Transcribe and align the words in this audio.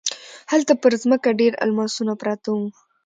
هلته 0.51 0.73
په 0.81 0.87
ځمکه 1.03 1.29
ډیر 1.39 1.53
الماسونه 1.63 2.13
پراته 2.21 2.49
وو. 2.55 2.67